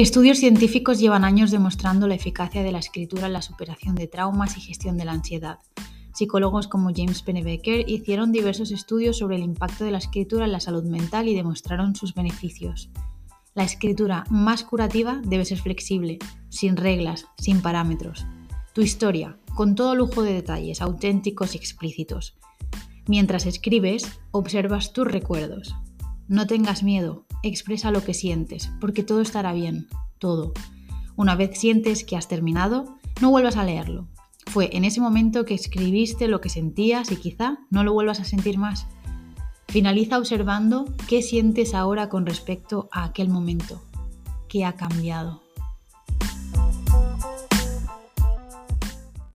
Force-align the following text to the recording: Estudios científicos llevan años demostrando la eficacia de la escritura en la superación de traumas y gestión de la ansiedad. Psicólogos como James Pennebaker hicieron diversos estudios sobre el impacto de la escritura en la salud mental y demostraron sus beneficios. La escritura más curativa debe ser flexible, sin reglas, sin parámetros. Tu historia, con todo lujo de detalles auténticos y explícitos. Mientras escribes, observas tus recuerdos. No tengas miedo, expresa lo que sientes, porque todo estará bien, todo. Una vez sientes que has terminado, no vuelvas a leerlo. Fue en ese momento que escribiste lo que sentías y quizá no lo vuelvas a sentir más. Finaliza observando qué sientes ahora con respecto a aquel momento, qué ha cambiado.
Estudios 0.00 0.38
científicos 0.38 1.00
llevan 1.00 1.24
años 1.24 1.50
demostrando 1.50 2.06
la 2.06 2.14
eficacia 2.14 2.62
de 2.62 2.70
la 2.70 2.78
escritura 2.78 3.26
en 3.26 3.32
la 3.32 3.42
superación 3.42 3.96
de 3.96 4.06
traumas 4.06 4.56
y 4.56 4.60
gestión 4.60 4.96
de 4.96 5.04
la 5.04 5.10
ansiedad. 5.10 5.58
Psicólogos 6.14 6.68
como 6.68 6.92
James 6.94 7.20
Pennebaker 7.22 7.84
hicieron 7.90 8.30
diversos 8.30 8.70
estudios 8.70 9.18
sobre 9.18 9.34
el 9.34 9.42
impacto 9.42 9.84
de 9.84 9.90
la 9.90 9.98
escritura 9.98 10.44
en 10.44 10.52
la 10.52 10.60
salud 10.60 10.84
mental 10.84 11.26
y 11.26 11.34
demostraron 11.34 11.96
sus 11.96 12.14
beneficios. 12.14 12.90
La 13.56 13.64
escritura 13.64 14.22
más 14.30 14.62
curativa 14.62 15.20
debe 15.24 15.44
ser 15.44 15.58
flexible, 15.58 16.20
sin 16.48 16.76
reglas, 16.76 17.26
sin 17.36 17.60
parámetros. 17.60 18.24
Tu 18.74 18.82
historia, 18.82 19.36
con 19.56 19.74
todo 19.74 19.96
lujo 19.96 20.22
de 20.22 20.32
detalles 20.32 20.80
auténticos 20.80 21.56
y 21.56 21.58
explícitos. 21.58 22.38
Mientras 23.08 23.46
escribes, 23.46 24.20
observas 24.30 24.92
tus 24.92 25.08
recuerdos. 25.08 25.74
No 26.28 26.46
tengas 26.46 26.84
miedo, 26.84 27.26
expresa 27.42 27.90
lo 27.90 28.04
que 28.04 28.14
sientes, 28.14 28.70
porque 28.80 29.02
todo 29.02 29.20
estará 29.20 29.52
bien, 29.52 29.88
todo. 30.18 30.52
Una 31.16 31.34
vez 31.34 31.58
sientes 31.58 32.04
que 32.04 32.16
has 32.16 32.28
terminado, 32.28 32.96
no 33.20 33.30
vuelvas 33.30 33.56
a 33.56 33.64
leerlo. 33.64 34.06
Fue 34.46 34.70
en 34.72 34.84
ese 34.84 35.00
momento 35.00 35.44
que 35.44 35.54
escribiste 35.54 36.28
lo 36.28 36.40
que 36.40 36.48
sentías 36.48 37.10
y 37.10 37.16
quizá 37.16 37.58
no 37.70 37.84
lo 37.84 37.92
vuelvas 37.92 38.20
a 38.20 38.24
sentir 38.24 38.58
más. 38.58 38.86
Finaliza 39.66 40.18
observando 40.18 40.86
qué 41.08 41.20
sientes 41.20 41.74
ahora 41.74 42.08
con 42.08 42.24
respecto 42.24 42.88
a 42.90 43.04
aquel 43.04 43.28
momento, 43.28 43.82
qué 44.48 44.64
ha 44.64 44.76
cambiado. 44.76 45.42